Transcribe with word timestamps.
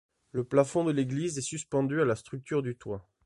Le 0.31 0.43
plafond 0.43 0.83
de 0.83 0.89
l'église 0.91 1.37
est 1.37 1.41
suspendu 1.43 2.01
à 2.01 2.05
la 2.05 2.15
structure 2.15 2.63
du 2.63 2.75
toit. 2.75 3.07